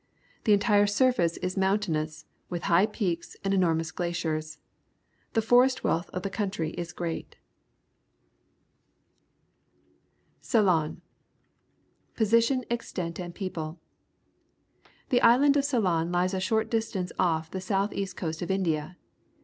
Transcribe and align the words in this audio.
The 0.45 0.53
entire 0.53 0.87
surface 0.87 1.37
is 1.45 1.55
moun 1.55 1.77
tainous, 1.77 2.25
with 2.49 2.63
high 2.63 2.87
peaks 2.87 3.37
and 3.43 3.53
enormous 3.53 3.91
glaciers. 3.91 4.57
The 5.33 5.43
forest 5.43 5.83
wealth 5.83 6.09
of 6.09 6.23
the 6.23 6.29
country 6.31 6.73
isgreat. 6.75 7.35
CEYLON 10.41 11.03
Position, 12.15 12.63
Extent, 12.67 13.19
and 13.19 13.35
People.— 13.35 13.79
The 15.11 15.21
island 15.21 15.55
of 15.55 15.65
Ceylon 15.65 16.11
Ues 16.11 16.33
a 16.33 16.39
short 16.39 16.71
distance 16.71 17.11
off 17.19 17.51
the 17.51 17.61
south 17.61 17.93
east 17.93 18.17
coast 18.17 18.41
of 18.41 18.49
India. 18.49 18.97